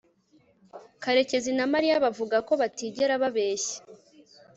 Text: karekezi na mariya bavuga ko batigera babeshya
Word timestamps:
karekezi 1.03 1.51
na 1.57 1.65
mariya 1.73 2.03
bavuga 2.05 2.37
ko 2.47 2.53
batigera 2.61 3.21
babeshya 3.21 3.77